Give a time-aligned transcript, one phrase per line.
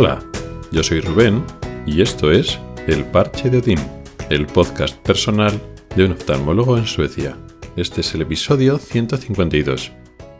[0.00, 0.22] Hola,
[0.70, 1.44] yo soy Rubén
[1.84, 3.80] y esto es El Parche de Odín,
[4.30, 5.60] el podcast personal
[5.96, 7.36] de un oftalmólogo en Suecia.
[7.74, 9.90] Este es el episodio 152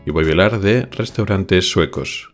[0.05, 2.33] y voy a hablar de restaurantes suecos.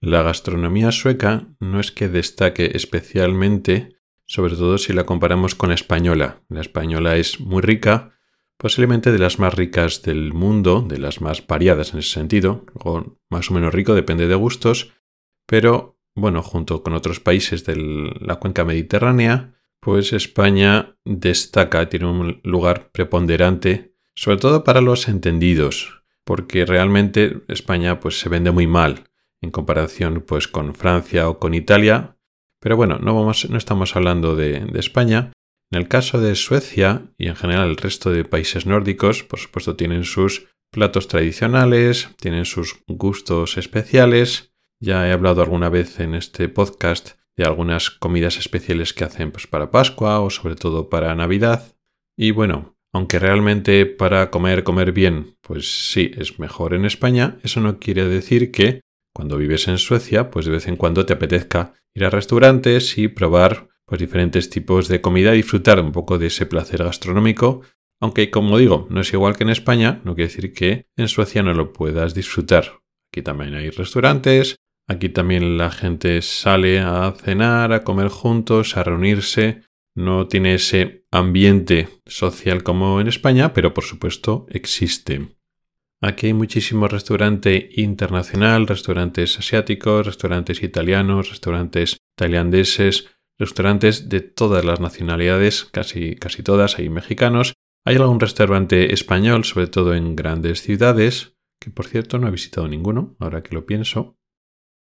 [0.00, 5.74] La gastronomía sueca no es que destaque especialmente, sobre todo si la comparamos con la
[5.74, 6.44] española.
[6.48, 8.12] La española es muy rica,
[8.58, 13.18] posiblemente de las más ricas del mundo, de las más variadas en ese sentido, o
[13.28, 14.92] más o menos rico, depende de gustos,
[15.46, 17.76] pero bueno, junto con otros países de
[18.20, 26.02] la cuenca mediterránea, pues España destaca, tiene un lugar preponderante, sobre todo para los entendidos,
[26.24, 29.04] porque realmente España pues se vende muy mal
[29.42, 32.16] en comparación pues con Francia o con Italia,
[32.60, 35.32] pero bueno, no, vamos, no estamos hablando de, de España,
[35.70, 39.76] en el caso de Suecia y en general el resto de países nórdicos, por supuesto
[39.76, 44.53] tienen sus platos tradicionales, tienen sus gustos especiales.
[44.84, 49.46] Ya he hablado alguna vez en este podcast de algunas comidas especiales que hacen pues,
[49.46, 51.74] para Pascua o sobre todo para Navidad.
[52.18, 57.62] Y bueno, aunque realmente para comer, comer bien, pues sí, es mejor en España, eso
[57.62, 58.82] no quiere decir que
[59.14, 63.08] cuando vives en Suecia, pues de vez en cuando te apetezca ir a restaurantes y
[63.08, 67.62] probar pues diferentes tipos de comida y disfrutar un poco de ese placer gastronómico.
[68.02, 71.42] Aunque, como digo, no es igual que en España, no quiere decir que en Suecia
[71.42, 72.82] no lo puedas disfrutar.
[73.10, 78.84] Aquí también hay restaurantes, aquí también la gente sale a cenar, a comer juntos, a
[78.84, 79.62] reunirse.
[79.96, 85.28] No tiene ese ambiente social como en España, pero por supuesto existe.
[86.00, 93.08] Aquí hay muchísimo restaurante internacional, restaurantes asiáticos, restaurantes italianos, restaurantes tailandeses,
[93.38, 97.54] restaurantes de todas las nacionalidades, casi, casi todas, hay mexicanos.
[97.86, 102.68] Hay algún restaurante español, sobre todo en grandes ciudades, que por cierto no he visitado
[102.68, 104.18] ninguno, ahora que lo pienso.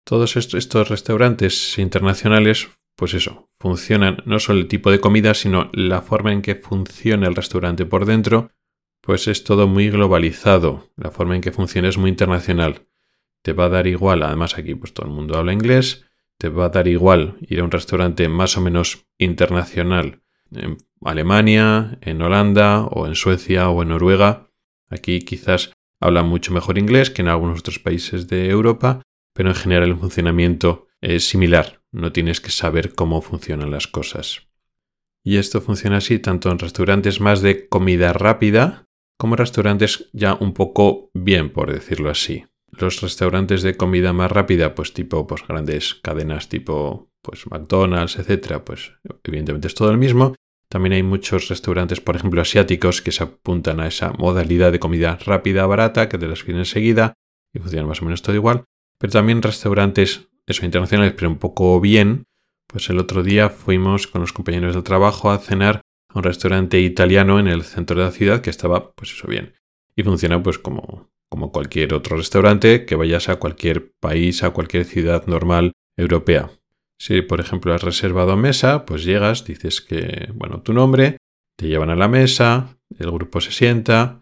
[0.06, 6.02] Todos estos restaurantes internacionales, pues eso, funcionan no solo el tipo de comida, sino la
[6.02, 8.52] forma en que funciona el restaurante por dentro,
[9.02, 12.88] pues es todo muy globalizado, la forma en que funciona es muy internacional.
[13.42, 16.06] Te va a dar igual, además aquí pues todo el mundo habla inglés,
[16.38, 20.22] te va a dar igual ir a un restaurante más o menos internacional
[20.52, 24.50] en Alemania, en Holanda o en Suecia o en Noruega.
[24.90, 29.02] Aquí quizás hablan mucho mejor inglés que en algunos otros países de Europa,
[29.34, 31.82] pero en general el funcionamiento es similar.
[31.92, 34.48] No tienes que saber cómo funcionan las cosas.
[35.24, 38.86] Y esto funciona así tanto en restaurantes más de comida rápida
[39.18, 42.46] como restaurantes ya un poco bien, por decirlo así
[42.80, 48.66] los restaurantes de comida más rápida, pues tipo pues, grandes cadenas tipo pues McDonald's, etcétera,
[48.66, 48.94] pues
[49.24, 50.36] evidentemente es todo el mismo.
[50.68, 55.18] También hay muchos restaurantes, por ejemplo, asiáticos que se apuntan a esa modalidad de comida
[55.24, 57.14] rápida, barata, que te las piden enseguida
[57.54, 58.66] y funcionan más o menos todo igual.
[59.03, 62.24] Pero también restaurantes, eso, internacionales, pero un poco bien.
[62.68, 66.80] Pues el otro día fuimos con los compañeros del trabajo a cenar a un restaurante
[66.80, 69.56] italiano en el centro de la ciudad que estaba, pues eso, bien.
[69.97, 74.86] Y funciona pues como, como cualquier otro restaurante que vayas a cualquier país, a cualquier
[74.86, 76.50] ciudad normal europea.
[76.97, 81.18] Si, por ejemplo, has reservado mesa, pues llegas, dices que, bueno, tu nombre,
[81.58, 84.22] te llevan a la mesa, el grupo se sienta,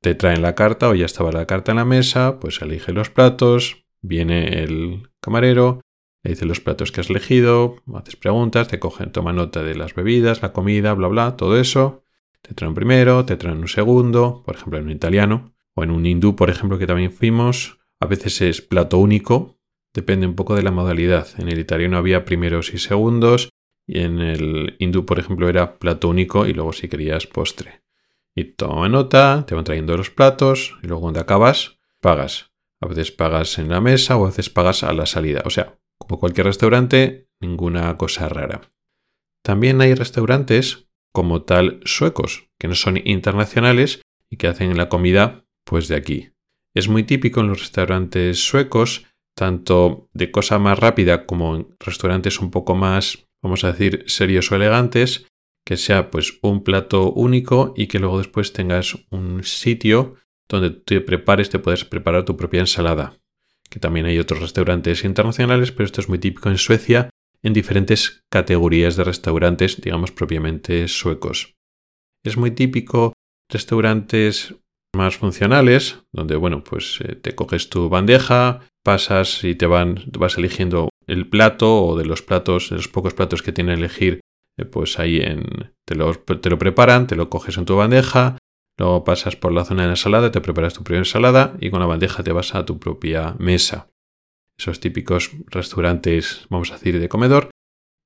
[0.00, 3.10] te traen la carta o ya estaba la carta en la mesa, pues elige los
[3.10, 5.80] platos, viene el camarero,
[6.22, 9.94] le dice los platos que has elegido, haces preguntas, te cogen, toma nota de las
[9.94, 12.04] bebidas, la comida, bla, bla, todo eso.
[12.42, 16.04] Te traen primero, te traen un segundo, por ejemplo en un italiano, o en un
[16.04, 19.58] hindú, por ejemplo, que también fuimos, a veces es plato único,
[19.94, 21.28] depende un poco de la modalidad.
[21.38, 23.50] En el italiano había primeros y segundos,
[23.86, 27.82] y en el hindú, por ejemplo, era plato único y luego si querías postre.
[28.34, 32.49] Y toma nota, te van trayendo los platos, y luego cuando acabas, pagas.
[32.82, 35.42] A veces pagas en la mesa o a veces pagas a la salida.
[35.44, 38.62] O sea, como cualquier restaurante, ninguna cosa rara.
[39.44, 44.00] También hay restaurantes como tal suecos, que no son internacionales
[44.30, 46.30] y que hacen la comida pues de aquí.
[46.74, 49.06] Es muy típico en los restaurantes suecos,
[49.36, 54.50] tanto de cosa más rápida como en restaurantes un poco más, vamos a decir, serios
[54.52, 55.26] o elegantes,
[55.66, 60.16] que sea pues un plato único y que luego después tengas un sitio
[60.50, 63.14] donde te prepares, te puedes preparar tu propia ensalada.
[63.70, 67.08] Que también hay otros restaurantes internacionales, pero esto es muy típico en Suecia
[67.42, 71.54] en diferentes categorías de restaurantes, digamos propiamente suecos.
[72.24, 73.14] Es muy típico
[73.50, 74.54] restaurantes
[74.94, 80.36] más funcionales, donde, bueno, pues eh, te coges tu bandeja, pasas y te van, vas
[80.36, 84.20] eligiendo el plato o de los platos, de los pocos platos que tiene elegir,
[84.58, 88.36] eh, pues ahí en, te, lo, te lo preparan, te lo coges en tu bandeja,
[88.80, 91.86] luego pasas por la zona de ensalada, te preparas tu propia ensalada y con la
[91.86, 93.90] bandeja te vas a tu propia mesa.
[94.58, 97.50] esos típicos restaurantes, vamos a decir, de comedor,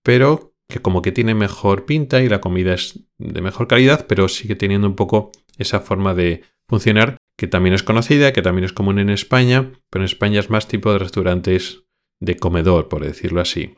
[0.05, 4.29] pero que como que tiene mejor pinta y la comida es de mejor calidad, pero
[4.29, 8.73] sigue teniendo un poco esa forma de funcionar que también es conocida, que también es
[8.73, 11.85] común en España, pero en España es más tipo de restaurantes
[12.21, 13.75] de comedor, por decirlo así.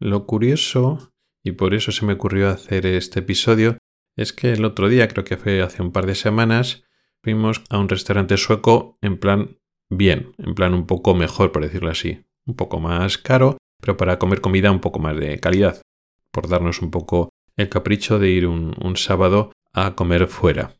[0.00, 1.12] Lo curioso,
[1.44, 3.78] y por eso se me ocurrió hacer este episodio,
[4.16, 6.84] es que el otro día, creo que fue hace un par de semanas,
[7.22, 9.58] fuimos a un restaurante sueco en plan
[9.90, 12.24] bien, en plan un poco mejor, por decirlo así.
[12.44, 15.80] Un poco más caro, pero para comer comida un poco más de calidad,
[16.30, 20.76] por darnos un poco el capricho de ir un, un sábado a comer fuera.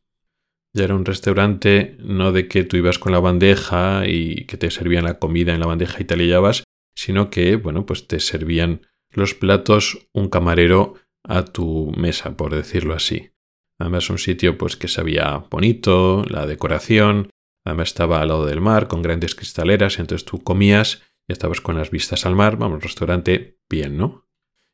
[0.74, 4.70] Ya era un restaurante no de que tú ibas con la bandeja y que te
[4.70, 6.64] servían la comida en la bandeja y te la llevabas,
[6.94, 12.94] sino que, bueno, pues te servían los platos un camarero a tu mesa, por decirlo
[12.94, 13.30] así.
[13.78, 17.30] Además un sitio pues que se veía bonito, la decoración,
[17.64, 21.76] además estaba al lado del mar con grandes cristaleras, entonces tú comías y estabas con
[21.76, 24.26] las vistas al mar, vamos, restaurante bien, ¿no?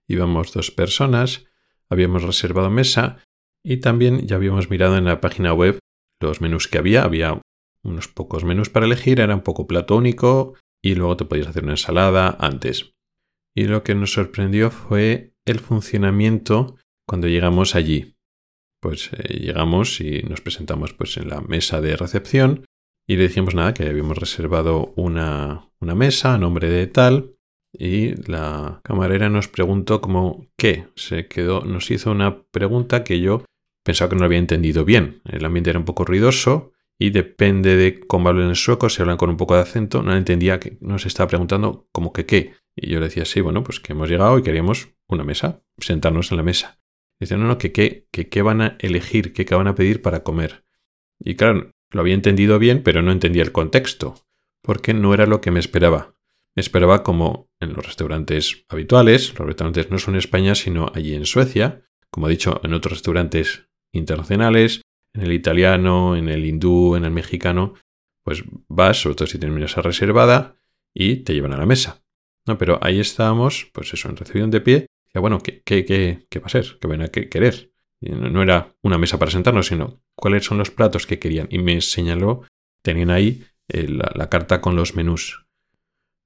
[0.07, 1.47] Íbamos dos personas,
[1.89, 3.19] habíamos reservado mesa
[3.63, 5.79] y también ya habíamos mirado en la página web
[6.21, 7.41] los menús que había, había
[7.83, 11.65] unos pocos menús para elegir, era un poco plato único y luego te podías hacer
[11.65, 12.95] una ensalada antes.
[13.55, 18.17] Y lo que nos sorprendió fue el funcionamiento cuando llegamos allí.
[18.81, 22.65] Pues eh, llegamos y nos presentamos pues en la mesa de recepción
[23.07, 27.35] y le dijimos nada, que habíamos reservado una, una mesa a nombre de tal
[27.73, 30.89] y la camarera nos preguntó como qué.
[30.95, 33.45] Se quedó, nos hizo una pregunta que yo
[33.85, 35.23] pensaba que no había entendido bien.
[35.25, 39.17] El ambiente era un poco ruidoso y depende de cómo hablan en sueco, si hablan
[39.17, 42.55] con un poco de acento, no entendía que nos estaba preguntando como que qué.
[42.81, 46.31] Y yo le decía, sí, bueno, pues que hemos llegado y queríamos una mesa, sentarnos
[46.31, 46.81] en la mesa.
[47.21, 50.65] Dice, no, no, que qué van a elegir, qué van a pedir para comer.
[51.19, 54.15] Y claro, lo había entendido bien, pero no entendía el contexto,
[54.63, 56.15] porque no era lo que me esperaba.
[56.55, 61.15] Me esperaba como en los restaurantes habituales, los restaurantes no son en España, sino allí
[61.15, 64.83] en Suecia, como he dicho, en otros restaurantes internacionales,
[65.15, 67.75] en el italiano, en el hindú, en el mexicano,
[68.23, 70.57] pues vas, sobre todo si tienes mesa reservada,
[70.95, 72.03] y te llevan a la mesa.
[72.49, 74.87] No, pero ahí estábamos, pues eso, en recepción de pie.
[75.15, 76.79] Y bueno, ¿qué, qué, qué, qué va a ser?
[76.81, 77.73] ¿Qué van a querer?
[78.01, 81.49] no era una mesa para sentarnos, sino cuáles son los platos que querían.
[81.51, 82.45] Y me señaló,
[82.81, 85.45] tenían ahí eh, la, carta con los menús.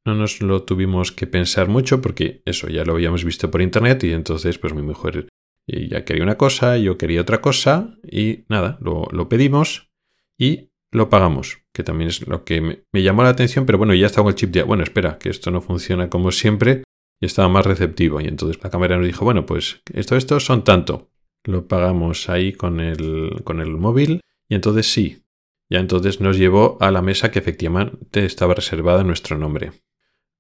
[0.04, 4.04] No nos lo tuvimos que pensar mucho porque eso ya lo habíamos visto por internet
[4.04, 5.28] y entonces pues mi mujer
[5.66, 9.92] ya quería una cosa, yo quería otra cosa y nada, lo, lo pedimos
[10.36, 14.06] y lo pagamos, que también es lo que me, llamó la atención, pero bueno, ya
[14.06, 16.84] estaba el chip de, bueno, espera, que esto no funciona como siempre,
[17.20, 18.20] y estaba más receptivo.
[18.20, 21.10] Y entonces la cámara nos dijo, bueno, pues esto, esto son tanto.
[21.44, 25.22] Lo pagamos ahí con el, con el móvil, y entonces sí,
[25.70, 29.72] ya entonces nos llevó a la mesa que efectivamente estaba reservada en nuestro nombre.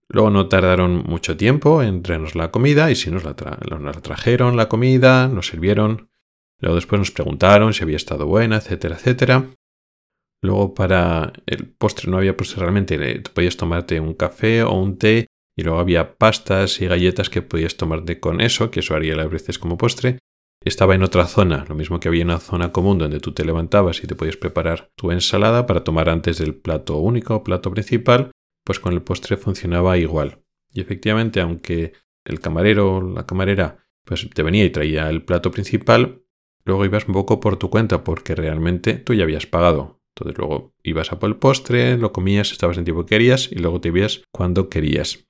[0.08, 3.34] Luego no tardaron mucho tiempo en traernos la comida y si nos la,
[3.70, 6.10] nos la trajeron la comida, nos sirvieron.
[6.58, 9.46] Luego después nos preguntaron si había estado buena, etcétera, etcétera.
[10.42, 15.26] Luego para el postre no había postre realmente, podías tomarte un café o un té
[15.56, 19.30] y luego había pastas y galletas que podías tomarte con eso, que eso haría las
[19.30, 20.18] veces como postre.
[20.64, 24.02] Estaba en otra zona, lo mismo que había una zona común donde tú te levantabas
[24.02, 28.30] y te podías preparar tu ensalada para tomar antes del plato único, plato principal,
[28.64, 30.42] pues con el postre funcionaba igual.
[30.72, 31.92] Y efectivamente, aunque
[32.24, 36.22] el camarero o la camarera pues te venía y traía el plato principal,
[36.64, 40.01] luego ibas un poco por tu cuenta porque realmente tú ya habías pagado.
[40.14, 43.56] Entonces luego ibas a por el postre, lo comías, estabas en tiempo que querías y
[43.56, 45.26] luego te ibas cuando querías.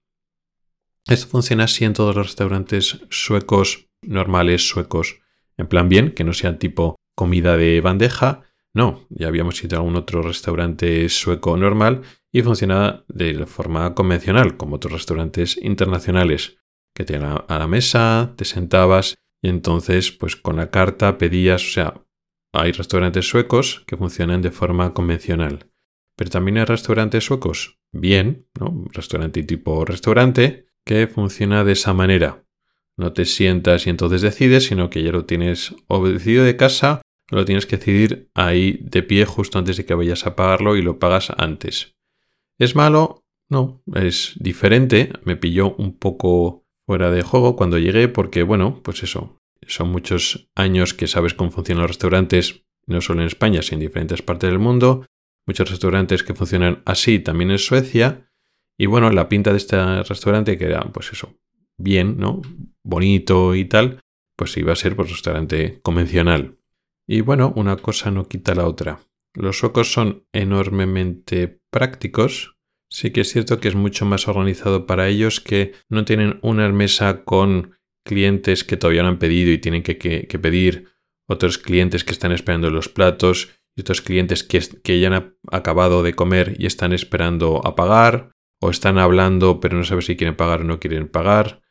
[1.07, 5.21] Esto funciona así en todos los restaurantes suecos, normales suecos,
[5.57, 8.43] en plan bien, que no sean tipo comida de bandeja.
[8.75, 14.57] No, ya habíamos ido a algún otro restaurante sueco normal y funcionaba de forma convencional,
[14.57, 16.57] como otros restaurantes internacionales,
[16.95, 21.71] que te a la mesa, te sentabas y entonces pues con la carta pedías, o
[21.73, 22.03] sea,
[22.53, 25.71] hay restaurantes suecos que funcionan de forma convencional,
[26.17, 28.85] pero también hay restaurantes suecos bien, ¿no?
[28.93, 32.45] restaurante tipo restaurante, que funciona de esa manera.
[32.97, 37.01] No te sientas y entonces decides, sino que ya lo tienes o decidido de casa,
[37.31, 40.83] lo tienes que decidir ahí de pie justo antes de que vayas a pagarlo y
[40.83, 41.95] lo pagas antes.
[42.59, 43.25] ¿Es malo?
[43.49, 45.11] No, es diferente.
[45.25, 50.51] Me pilló un poco fuera de juego cuando llegué porque, bueno, pues eso, son muchos
[50.55, 54.51] años que sabes cómo funcionan los restaurantes, no solo en España, sino en diferentes partes
[54.51, 55.07] del mundo.
[55.47, 58.31] Muchos restaurantes que funcionan así también en Suecia.
[58.79, 61.39] Y bueno, la pinta de este restaurante, que era, pues eso,
[61.77, 62.43] bien, ¿no?
[62.83, 64.01] Bonito y tal,
[64.37, 66.59] pues iba a ser pues restaurante convencional.
[67.07, 69.01] Y bueno, una cosa no quita la otra.
[69.35, 72.57] Los suecos son enormemente prácticos,
[72.93, 76.69] Sí que es cierto que es mucho más organizado para ellos que no tienen una
[76.69, 79.95] mesa con clientes que todavía no han pedido y tienen que,
[80.41, 80.89] pedir,
[81.27, 86.15] otros clientes que están esperando los platos y otros clientes que, ya han acabado de
[86.15, 90.61] comer y están esperando a pagar o están hablando pero no saben si quieren pagar
[90.61, 91.63] o no quieren pagar.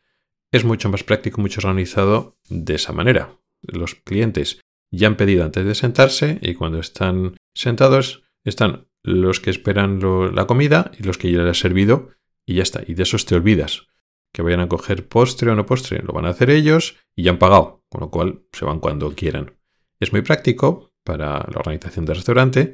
[0.51, 3.37] Es mucho más práctico, mucho organizado de esa manera.
[3.61, 4.59] Los clientes
[4.89, 9.99] ya han pedido antes de sentarse y cuando están sentados están los que esperan
[10.35, 12.09] la comida y los que ya les has servido
[12.45, 12.83] y ya está.
[12.85, 13.87] Y de esos te olvidas.
[14.33, 17.31] Que vayan a coger postre o no postre, lo van a hacer ellos y ya
[17.31, 19.57] han pagado, con lo cual se van cuando quieran.
[19.99, 22.73] Es muy práctico para la organización del restaurante.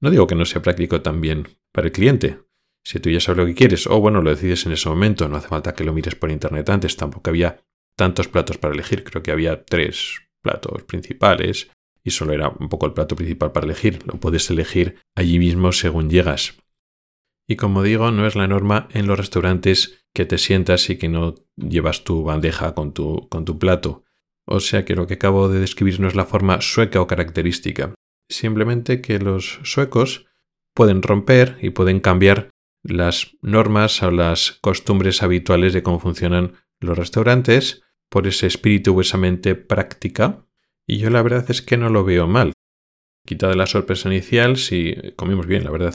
[0.00, 2.40] No digo que no sea práctico también para el cliente.
[2.84, 5.36] Si tú ya sabes lo que quieres o bueno, lo decides en ese momento, no
[5.36, 7.62] hace falta que lo mires por internet antes, tampoco había
[7.96, 11.70] tantos platos para elegir, creo que había tres platos principales
[12.02, 14.06] y solo era un poco el plato principal para elegir.
[14.06, 16.58] Lo puedes elegir allí mismo según llegas.
[17.46, 21.08] Y como digo, no es la norma en los restaurantes que te sientas y que
[21.08, 24.04] no llevas tu bandeja con tu, plato.
[24.46, 27.94] O sea que lo que acabo de describir no es la forma sueca o característica.
[28.28, 30.26] Simplemente que los suecos
[30.74, 32.50] pueden romper y pueden cambiar
[32.82, 39.00] las normas o las costumbres habituales de cómo funcionan los restaurantes por ese espíritu o
[39.00, 40.44] esa mente práctica
[40.86, 42.52] y yo la verdad es que no lo veo mal.
[43.26, 45.94] Quitada la sorpresa inicial, si comimos bien, la verdad.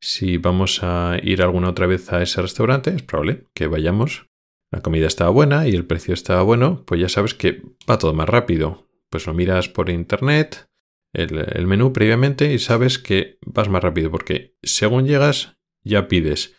[0.00, 4.26] Si vamos a ir alguna otra vez a ese restaurante, es probable que vayamos.
[4.70, 8.14] La comida estaba buena y el precio estaba bueno, pues ya sabes que va todo
[8.14, 8.86] más rápido.
[9.10, 10.68] Pues lo miras por internet,
[11.14, 16.56] el, el menú previamente y sabes que vas más rápido porque según llegas ya pides.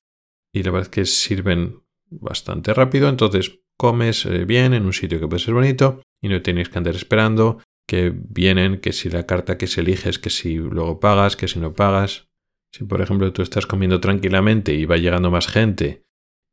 [0.53, 5.19] Y la verdad es que sirven bastante rápido, entonces comes eh, bien en un sitio
[5.19, 9.25] que puede ser bonito y no tienes que andar esperando que vienen, que si la
[9.25, 12.28] carta que se eliges, que si luego pagas, que si no pagas.
[12.73, 16.03] Si por ejemplo tú estás comiendo tranquilamente y va llegando más gente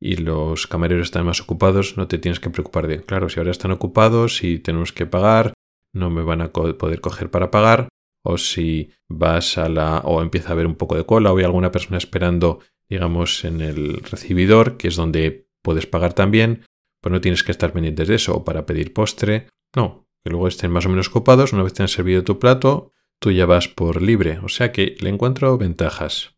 [0.00, 3.50] y los camareros están más ocupados, no te tienes que preocupar de, claro, si ahora
[3.50, 5.54] están ocupados y tenemos que pagar,
[5.94, 7.88] no me van a poder coger para pagar,
[8.22, 11.44] o si vas a la o empieza a haber un poco de cola o hay
[11.44, 16.64] alguna persona esperando, digamos, en el recibidor, que es donde puedes pagar también,
[17.00, 20.48] pues no tienes que estar pendientes de eso o para pedir postre, no, que luego
[20.48, 23.68] estén más o menos ocupados, una vez te han servido tu plato, tú ya vas
[23.68, 26.36] por libre, o sea que le encuentro ventajas.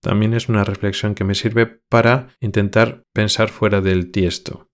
[0.00, 4.68] También es una reflexión que me sirve para intentar pensar fuera del tiesto.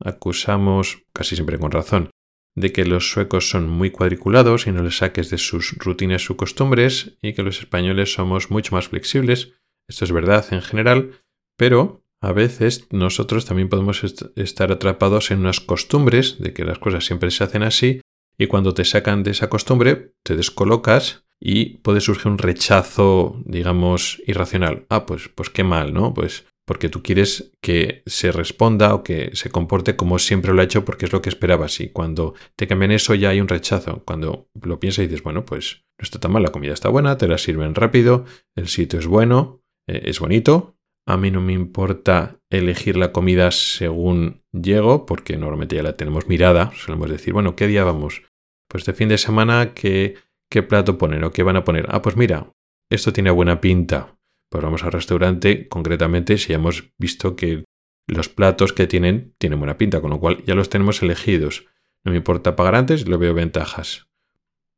[0.00, 2.10] Acusamos, casi siempre con razón,
[2.54, 6.36] de que los suecos son muy cuadriculados y no les saques de sus rutinas o
[6.36, 9.54] costumbres y que los españoles somos mucho más flexibles.
[9.88, 11.12] Esto es verdad en general,
[11.56, 14.02] pero a veces nosotros también podemos
[14.36, 18.00] estar atrapados en unas costumbres de que las cosas siempre se hacen así
[18.38, 24.20] y cuando te sacan de esa costumbre te descolocas y puede surgir un rechazo, digamos,
[24.26, 24.86] irracional.
[24.88, 26.14] Ah, pues, pues qué mal, ¿no?
[26.14, 30.64] Pues porque tú quieres que se responda o que se comporte como siempre lo ha
[30.64, 31.80] hecho porque es lo que esperabas.
[31.80, 34.02] Y cuando te cambian eso ya hay un rechazo.
[34.04, 37.16] Cuando lo piensas y dices, bueno, pues no está tan mal, la comida está buena,
[37.16, 40.76] te la sirven rápido, el sitio es bueno, eh, es bonito,
[41.08, 46.28] a mí no me importa elegir la comida según llego, porque normalmente ya la tenemos
[46.28, 46.70] mirada.
[46.76, 48.24] Solemos decir, bueno, ¿qué día vamos?
[48.68, 50.16] Pues de fin de semana, ¿qué,
[50.50, 51.86] qué plato ponen o qué van a poner?
[51.88, 52.52] Ah, pues mira,
[52.90, 54.16] esto tiene buena pinta.
[54.50, 57.64] Pues vamos al restaurante, concretamente, si hemos visto que
[58.06, 61.66] los platos que tienen tienen buena pinta, con lo cual ya los tenemos elegidos.
[62.04, 64.08] No me importa pagar antes, lo veo ventajas.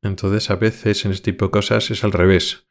[0.02, 2.66] Entonces, a veces en este tipo de cosas es al revés.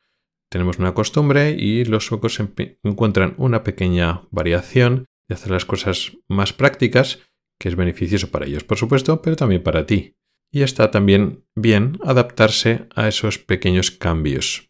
[0.50, 2.40] Tenemos una costumbre y los suecos
[2.84, 7.20] encuentran una pequeña variación de hacer las cosas más prácticas,
[7.60, 10.16] que es beneficioso para ellos, por supuesto, pero también para ti.
[10.52, 14.70] Y está también bien adaptarse a esos pequeños cambios.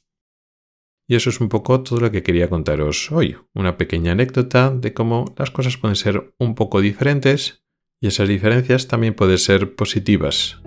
[1.08, 4.94] Y eso es un poco todo lo que quería contaros hoy, una pequeña anécdota de
[4.94, 7.64] cómo las cosas pueden ser un poco diferentes
[8.00, 10.62] y esas diferencias también pueden ser positivas.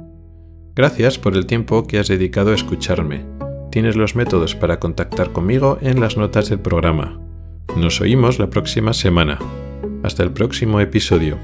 [0.74, 3.24] Gracias por el tiempo que has dedicado a escucharme.
[3.70, 7.20] Tienes los métodos para contactar conmigo en las notas del programa.
[7.76, 9.38] Nos oímos la próxima semana.
[10.02, 11.38] Hasta el próximo episodio.